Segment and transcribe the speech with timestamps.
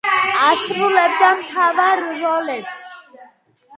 [0.45, 2.85] ასრულებდა მთავარ როლებს.